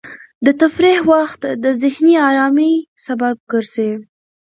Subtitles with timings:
[0.45, 2.73] د تفریح وخت د ذهني ارامۍ
[3.05, 3.91] سبب ګرځي.